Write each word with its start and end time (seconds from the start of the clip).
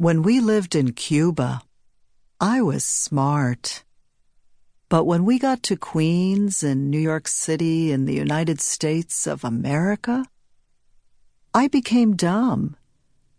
When 0.00 0.22
we 0.22 0.40
lived 0.40 0.74
in 0.74 0.92
Cuba, 0.92 1.60
I 2.40 2.62
was 2.62 2.86
smart. 2.86 3.84
But 4.88 5.04
when 5.04 5.26
we 5.26 5.38
got 5.38 5.62
to 5.64 5.76
Queens 5.76 6.62
and 6.62 6.90
New 6.90 6.98
York 6.98 7.28
City 7.28 7.92
in 7.92 8.06
the 8.06 8.14
United 8.14 8.62
States 8.62 9.26
of 9.26 9.44
America, 9.44 10.24
I 11.52 11.68
became 11.68 12.16
dumb 12.16 12.76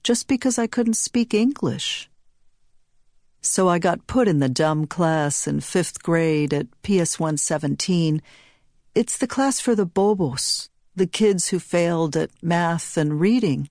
just 0.03 0.27
because 0.27 0.59
I 0.59 0.67
couldn't 0.67 1.01
speak 1.01 1.33
English. 1.33 2.11
So 3.41 3.67
I 3.67 3.79
got 3.79 4.05
put 4.05 4.27
in 4.27 4.37
the 4.37 4.47
dumb 4.47 4.85
class 4.85 5.47
in 5.47 5.61
fifth 5.61 6.03
grade 6.03 6.53
at 6.53 6.67
PS 6.83 7.19
117. 7.19 8.21
It's 8.93 9.17
the 9.17 9.25
class 9.25 9.59
for 9.59 9.73
the 9.73 9.87
bobos, 9.87 10.69
the 10.95 11.07
kids 11.07 11.47
who 11.47 11.57
failed 11.57 12.15
at 12.15 12.29
math 12.43 12.97
and 12.97 13.19
reading. 13.19 13.67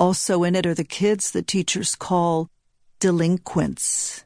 Also 0.00 0.44
in 0.44 0.56
it 0.56 0.64
are 0.64 0.74
the 0.74 0.82
kids 0.82 1.30
the 1.30 1.42
teachers 1.42 1.94
call 1.94 2.48
delinquents. 3.00 4.24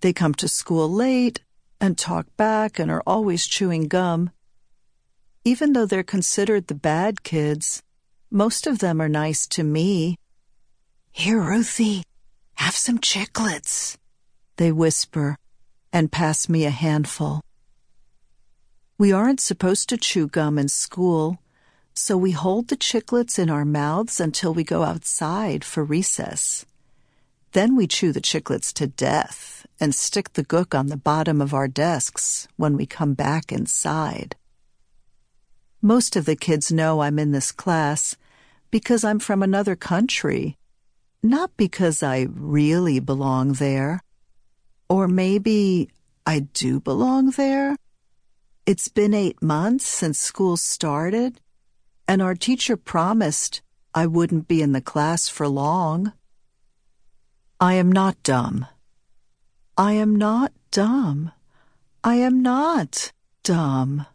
They 0.00 0.12
come 0.12 0.32
to 0.34 0.46
school 0.46 0.88
late 0.88 1.40
and 1.80 1.98
talk 1.98 2.26
back 2.36 2.78
and 2.78 2.88
are 2.88 3.02
always 3.04 3.48
chewing 3.48 3.88
gum. 3.88 4.30
Even 5.44 5.72
though 5.72 5.86
they're 5.86 6.04
considered 6.04 6.68
the 6.68 6.76
bad 6.76 7.24
kids, 7.24 7.82
most 8.30 8.68
of 8.68 8.78
them 8.78 9.02
are 9.02 9.08
nice 9.08 9.48
to 9.48 9.64
me. 9.64 10.16
Here, 11.10 11.40
Ruthie, 11.40 12.04
have 12.54 12.76
some 12.76 13.00
chiclets, 13.00 13.96
they 14.56 14.70
whisper 14.70 15.36
and 15.92 16.12
pass 16.12 16.48
me 16.48 16.64
a 16.64 16.70
handful. 16.70 17.40
We 18.98 19.10
aren't 19.10 19.40
supposed 19.40 19.88
to 19.88 19.96
chew 19.96 20.28
gum 20.28 20.60
in 20.60 20.68
school, 20.68 21.38
so 21.94 22.16
we 22.16 22.30
hold 22.32 22.68
the 22.68 22.76
chiclets 22.76 23.38
in 23.38 23.50
our 23.50 23.64
mouths 23.64 24.20
until 24.20 24.54
we 24.54 24.64
go 24.64 24.82
outside 24.82 25.64
for 25.64 25.84
recess. 25.84 26.64
Then 27.52 27.76
we 27.76 27.86
chew 27.86 28.12
the 28.12 28.20
chiclets 28.20 28.72
to 28.74 28.86
death 28.86 29.66
and 29.78 29.94
stick 29.94 30.32
the 30.32 30.44
gook 30.44 30.78
on 30.78 30.86
the 30.86 30.96
bottom 30.96 31.40
of 31.40 31.52
our 31.52 31.68
desks 31.68 32.48
when 32.56 32.76
we 32.76 32.86
come 32.86 33.14
back 33.14 33.52
inside. 33.52 34.36
Most 35.82 36.16
of 36.16 36.24
the 36.24 36.36
kids 36.36 36.72
know 36.72 37.00
I'm 37.00 37.18
in 37.18 37.32
this 37.32 37.52
class 37.52 38.16
because 38.70 39.04
I'm 39.04 39.18
from 39.18 39.42
another 39.42 39.76
country, 39.76 40.56
not 41.22 41.50
because 41.56 42.02
I 42.02 42.28
really 42.30 43.00
belong 43.00 43.54
there. 43.54 44.00
Or 44.88 45.08
maybe 45.08 45.90
I 46.24 46.40
do 46.40 46.80
belong 46.80 47.32
there. 47.32 47.76
It's 48.64 48.88
been 48.88 49.12
eight 49.12 49.42
months 49.42 49.86
since 49.86 50.20
school 50.20 50.56
started, 50.56 51.40
and 52.06 52.20
our 52.20 52.34
teacher 52.34 52.76
promised 52.76 53.62
I 53.94 54.06
wouldn't 54.06 54.48
be 54.48 54.62
in 54.62 54.72
the 54.72 54.80
class 54.80 55.28
for 55.28 55.46
long. 55.48 56.12
I 57.60 57.74
am 57.74 57.92
not 57.92 58.22
dumb. 58.22 58.66
I 59.76 59.92
am 59.92 60.16
not 60.16 60.52
dumb. 60.70 61.32
I 62.02 62.16
am 62.16 62.42
not 62.42 63.12
dumb. 63.42 64.06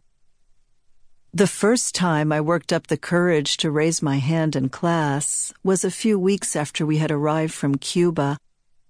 The 1.34 1.48
first 1.48 1.94
time 1.94 2.32
I 2.32 2.42
worked 2.42 2.74
up 2.74 2.88
the 2.88 2.98
courage 2.98 3.58
to 3.58 3.70
raise 3.70 4.02
my 4.02 4.18
hand 4.18 4.56
in 4.56 4.70
class 4.70 5.54
was 5.64 5.84
a 5.84 5.92
few 5.92 6.18
weeks 6.18 6.56
after 6.56 6.86
we 6.86 6.98
had 6.98 7.12
arrived 7.12 7.54
from 7.54 7.76
Cuba, 7.76 8.38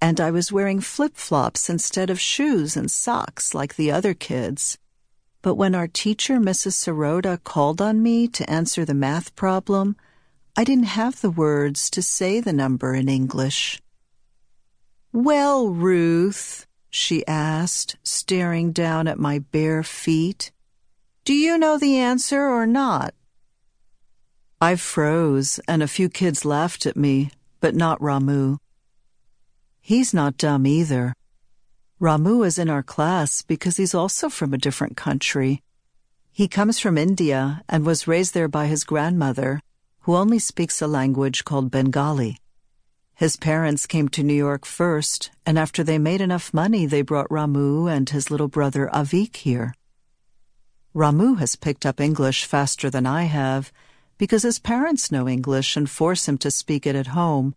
and 0.02 0.22
I 0.22 0.32
was 0.32 0.52
wearing 0.52 0.80
flip 0.80 1.16
flops 1.16 1.70
instead 1.70 2.10
of 2.10 2.20
shoes 2.20 2.78
and 2.78 2.90
socks 2.90 3.54
like 3.54 3.76
the 3.76 3.92
other 3.92 4.14
kids. 4.14 4.78
But 5.42 5.56
when 5.56 5.76
our 5.76 5.88
teacher, 5.88 6.38
Mrs. 6.38 6.74
Sirota, 6.74 7.44
called 7.44 7.82
on 7.82 8.02
me 8.02 8.28
to 8.30 8.50
answer 8.50 8.86
the 8.86 8.94
math 8.94 9.36
problem, 9.36 9.96
I 10.56 10.64
didn't 10.64 10.86
have 10.86 11.22
the 11.22 11.30
words 11.30 11.90
to 11.92 12.02
say 12.02 12.40
the 12.40 12.54
number 12.54 12.96
in 12.96 13.08
English. 13.08 13.82
Well, 15.14 15.70
Ruth, 15.70 16.66
she 16.90 17.26
asked, 17.28 17.96
staring 18.04 18.72
down 18.72 19.08
at 19.08 19.20
my 19.20 19.40
bare 19.40 19.84
feet, 19.84 20.52
do 21.26 21.34
you 21.34 21.58
know 21.58 21.78
the 21.78 21.98
answer 21.98 22.42
or 22.42 22.66
not? 22.66 23.14
I 24.60 24.76
froze, 24.76 25.60
and 25.68 25.84
a 25.84 25.88
few 25.88 26.10
kids 26.10 26.46
laughed 26.46 26.86
at 26.86 26.98
me, 26.98 27.32
but 27.60 27.76
not 27.76 28.00
Ramu. 28.00 28.58
He's 29.82 30.14
not 30.14 30.38
dumb 30.38 30.66
either. 30.66 31.14
Ramu 32.00 32.46
is 32.46 32.60
in 32.60 32.70
our 32.70 32.84
class 32.84 33.42
because 33.42 33.78
he's 33.78 33.96
also 33.96 34.30
from 34.30 34.54
a 34.54 34.58
different 34.60 34.96
country. 34.96 35.64
He 36.32 36.48
comes 36.48 36.78
from 36.78 36.96
India 36.96 37.64
and 37.68 37.84
was 37.84 38.08
raised 38.08 38.36
there 38.36 38.48
by 38.48 38.68
his 38.68 38.84
grandmother, 38.84 39.62
who 40.02 40.16
only 40.16 40.38
speaks 40.38 40.80
a 40.80 40.86
language 40.86 41.44
called 41.44 41.72
Bengali. 41.72 42.38
His 43.16 43.36
parents 43.36 43.88
came 43.88 44.10
to 44.10 44.22
New 44.22 44.36
York 44.36 44.64
first, 44.64 45.32
and 45.44 45.58
after 45.58 45.84
they 45.84 45.98
made 45.98 46.22
enough 46.22 46.54
money, 46.54 46.86
they 46.86 47.02
brought 47.02 47.30
Ramu 47.30 47.92
and 47.92 48.08
his 48.08 48.30
little 48.30 48.48
brother 48.48 48.92
Avik 48.94 49.38
here. 49.38 49.74
Ramu 50.94 51.40
has 51.40 51.56
picked 51.56 51.84
up 51.84 52.00
English 52.00 52.46
faster 52.46 52.92
than 52.92 53.08
I 53.08 53.24
have 53.24 53.74
because 54.20 54.44
his 54.44 54.60
parents 54.60 55.12
know 55.12 55.28
English 55.28 55.76
and 55.76 55.90
force 55.90 56.28
him 56.28 56.38
to 56.40 56.52
speak 56.52 56.86
it 56.86 56.96
at 56.96 57.18
home. 57.18 57.56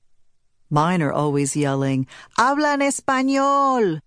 Mine 0.70 1.02
are 1.02 1.12
always 1.12 1.56
yelling, 1.56 2.06
Habla 2.38 2.72
en 2.72 2.80
español! 2.80 4.00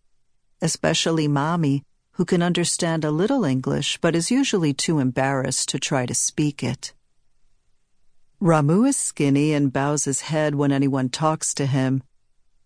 Especially 0.63 1.27
Mommy, 1.27 1.83
who 2.11 2.23
can 2.23 2.41
understand 2.41 3.03
a 3.03 3.11
little 3.11 3.43
English 3.43 3.97
but 3.99 4.15
is 4.15 4.31
usually 4.31 4.73
too 4.73 4.99
embarrassed 4.99 5.67
to 5.67 5.77
try 5.77 6.05
to 6.05 6.15
speak 6.15 6.63
it. 6.63 6.93
Ramu 8.41 8.87
is 8.87 8.95
skinny 8.95 9.51
and 9.51 9.73
bows 9.73 10.05
his 10.05 10.21
head 10.21 10.55
when 10.55 10.71
anyone 10.71 11.09
talks 11.09 11.53
to 11.55 11.65
him. 11.65 12.01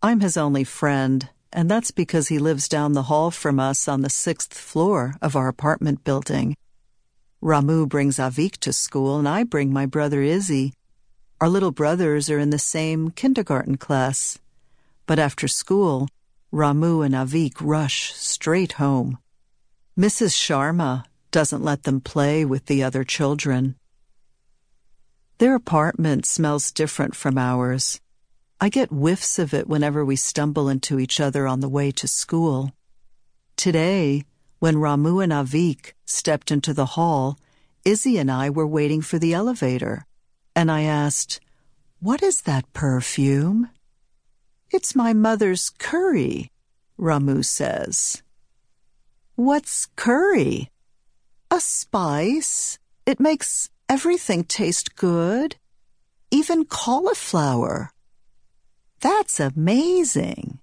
I'm 0.03 0.19
his 0.19 0.37
only 0.37 0.63
friend, 0.63 1.27
and 1.51 1.71
that's 1.71 1.89
because 1.89 2.27
he 2.27 2.37
lives 2.37 2.69
down 2.69 2.93
the 2.93 3.09
hall 3.09 3.31
from 3.31 3.59
us 3.59 3.87
on 3.87 4.01
the 4.01 4.11
sixth 4.11 4.53
floor 4.53 5.15
of 5.19 5.35
our 5.35 5.47
apartment 5.47 6.03
building. 6.03 6.55
Ramu 7.41 7.89
brings 7.89 8.17
Avik 8.17 8.57
to 8.57 8.73
school, 8.73 9.17
and 9.17 9.27
I 9.27 9.43
bring 9.43 9.73
my 9.73 9.87
brother 9.87 10.21
Izzy. 10.21 10.71
Our 11.41 11.49
little 11.49 11.71
brothers 11.71 12.29
are 12.29 12.37
in 12.37 12.51
the 12.51 12.59
same 12.59 13.09
kindergarten 13.09 13.77
class. 13.77 14.37
But 15.07 15.17
after 15.17 15.47
school, 15.47 16.07
Ramu 16.57 17.05
and 17.05 17.13
Avik 17.13 17.53
rush 17.61 18.11
straight 18.13 18.73
home. 18.73 19.19
Mrs. 19.95 20.33
Sharma 20.33 21.03
doesn't 21.29 21.63
let 21.63 21.83
them 21.83 22.01
play 22.01 22.43
with 22.45 22.65
the 22.65 22.81
other 22.81 23.03
children. 23.03 23.75
Their 25.37 25.53
apartment 25.53 26.25
smells 26.25 26.71
different 26.71 27.15
from 27.15 27.37
ours. 27.37 28.01
I 28.59 28.69
get 28.69 28.89
whiffs 28.89 29.37
of 29.37 29.53
it 29.53 29.67
whenever 29.67 30.03
we 30.03 30.15
stumble 30.15 30.67
into 30.67 30.99
each 30.99 31.19
other 31.19 31.45
on 31.45 31.59
the 31.59 31.69
way 31.69 31.91
to 31.91 32.07
school. 32.07 32.71
Today, 33.55 34.23
when 34.57 34.77
Ramu 34.77 35.23
and 35.23 35.31
Avik 35.31 35.93
stepped 36.05 36.49
into 36.49 36.73
the 36.73 36.97
hall, 36.97 37.37
Izzy 37.85 38.17
and 38.17 38.31
I 38.31 38.49
were 38.49 38.65
waiting 38.65 39.03
for 39.03 39.19
the 39.19 39.35
elevator, 39.35 40.07
and 40.55 40.71
I 40.71 40.81
asked, 40.81 41.39
What 41.99 42.23
is 42.23 42.41
that 42.41 42.73
perfume? 42.73 43.69
It's 44.71 44.95
my 44.95 45.13
mother's 45.13 45.69
curry, 45.69 46.51
Ramu 46.99 47.43
says. 47.43 48.21
What's 49.35 49.87
curry? 49.95 50.71
A 51.49 51.59
spice. 51.59 52.79
It 53.05 53.19
makes 53.19 53.69
Everything 53.89 54.43
taste 54.43 54.95
good. 54.97 55.55
Even 56.29 56.65
cauliflower. 56.65 57.91
That's 58.99 59.39
amazing. 59.39 60.59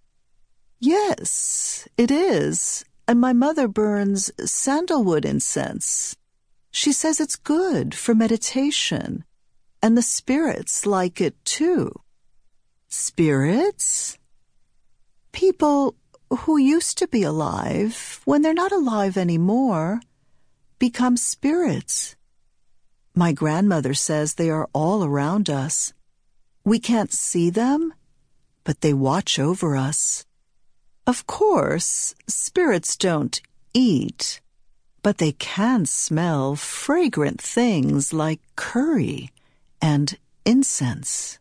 Yes, 0.79 1.89
it 1.97 2.11
is. 2.11 2.85
And 3.09 3.19
my 3.19 3.33
mother 3.33 3.67
burns 3.67 4.31
sandalwood 4.45 5.25
incense. 5.25 6.17
She 6.71 6.93
says 6.93 7.19
it's 7.19 7.37
good 7.37 7.95
for 7.95 8.15
meditation. 8.15 9.25
And 9.83 9.97
the 9.97 10.03
spirits 10.03 10.85
like 10.85 11.19
it 11.19 11.43
too. 11.47 11.93
Spirits? 12.97 14.19
People 15.33 15.97
who 16.31 16.57
used 16.57 16.97
to 16.99 17.09
be 17.09 17.25
alive, 17.25 18.21
when 18.25 18.43
they're 18.43 18.55
not 18.55 18.71
alive 18.71 19.17
anymore, 19.17 20.01
become 20.79 21.17
spirits. 21.17 22.15
My 23.13 23.33
grandmother 23.33 23.95
says 23.95 24.35
they 24.35 24.49
are 24.49 24.69
all 24.73 25.03
around 25.03 25.51
us. 25.51 25.93
We 26.65 26.79
can't 26.79 27.13
see 27.13 27.51
them, 27.51 27.93
but 28.63 28.81
they 28.81 28.95
watch 28.95 29.41
over 29.41 29.77
us. 29.77 30.25
Of 31.05 31.27
course, 31.27 32.15
spirits 32.29 32.97
don't 32.97 33.41
eat, 33.75 34.41
but 35.03 35.19
they 35.19 35.33
can 35.33 35.85
smell 35.85 36.55
fragrant 36.55 37.41
things 37.41 38.13
like 38.13 38.41
curry 38.55 39.31
and 39.83 40.17
incense. 40.47 41.41